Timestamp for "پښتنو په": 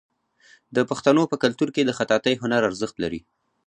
0.89-1.35